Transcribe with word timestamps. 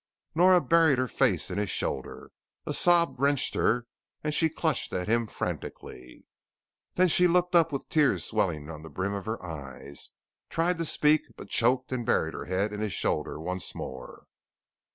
Nora 0.33 0.61
buried 0.61 0.97
her 0.97 1.07
face 1.07 1.51
in 1.51 1.59
his 1.59 1.69
shoulder. 1.69 2.31
A 2.65 2.73
sob 2.73 3.19
wrenched 3.19 3.53
her 3.53 3.85
and 4.23 4.33
she 4.33 4.49
clutched 4.49 4.91
at 4.93 5.07
him 5.07 5.27
frantically. 5.27 6.25
Then 6.95 7.07
she 7.07 7.27
looked 7.27 7.53
up 7.53 7.71
with 7.71 7.87
tears 7.87 8.33
welling 8.33 8.67
on 8.71 8.81
the 8.81 8.89
brim 8.89 9.13
of 9.13 9.27
her 9.27 9.45
eyes, 9.45 10.09
tried 10.49 10.79
to 10.79 10.85
speak 10.85 11.27
but 11.37 11.49
choked 11.49 11.91
and 11.91 12.03
buried 12.03 12.33
her 12.33 12.45
head 12.45 12.73
in 12.73 12.79
his 12.79 12.93
shoulder 12.93 13.39
once 13.39 13.75
more. 13.75 14.25